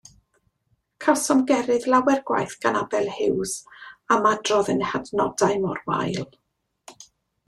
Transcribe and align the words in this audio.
Cawsom 1.03 1.41
gerydd 1.49 1.83
lawer 1.93 2.23
gwaith 2.29 2.55
gan 2.65 2.79
Abel 2.79 3.11
Hughes 3.17 3.53
am 4.15 4.25
adrodd 4.33 4.71
ein 4.75 4.81
hadnodau 4.93 5.61
mor 5.67 5.83
wael. 5.93 6.25